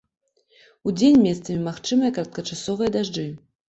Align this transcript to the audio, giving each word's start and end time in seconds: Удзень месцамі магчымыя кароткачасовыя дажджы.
Удзень 0.93 1.21
месцамі 1.27 1.61
магчымыя 1.69 2.19
кароткачасовыя 2.19 2.89
дажджы. 3.01 3.33